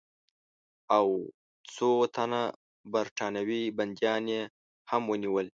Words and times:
او 0.97 1.05
څو 1.73 1.89
تنه 2.15 2.41
برټانوي 2.93 3.63
بندیان 3.77 4.23
یې 4.33 4.41
هم 4.89 5.01
ونیول. 5.11 5.47